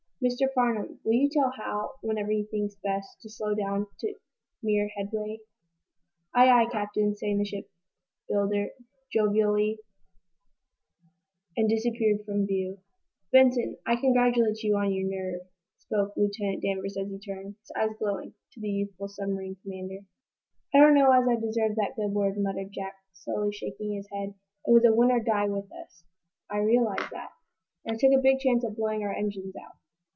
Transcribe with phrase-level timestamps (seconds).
[0.23, 0.45] "Mr.
[0.53, 4.13] Farnum, will you tell Hal, whenever he thinks best, to slow down to
[4.61, 5.39] mere headway?"
[6.35, 8.69] "Aye, aye, Captain," sang the shipbuilder,
[9.11, 9.79] jovially,
[11.57, 12.77] and disappeared from view.
[13.31, 15.41] "Benson, I congratulate you on your nerve,"
[15.79, 20.05] spoke Lieutenant Danvers, as he turned, his eyes glowing, to the youthful submarine commander.
[20.71, 24.35] "I don't know as I deserve that good word," muttered Jack, slowly, shaking his head.
[24.67, 26.03] "It was win or die with us."
[26.47, 27.31] "I realize that."
[27.85, 29.77] "And I took a big chance of blowing our engines out."